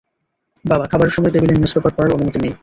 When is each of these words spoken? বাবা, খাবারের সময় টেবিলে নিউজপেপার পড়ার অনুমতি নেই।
বাবা, 0.65 0.85
খাবারের 0.87 1.15
সময় 1.15 1.31
টেবিলে 1.33 1.53
নিউজপেপার 1.55 1.95
পড়ার 1.95 2.15
অনুমতি 2.15 2.39
নেই। 2.41 2.53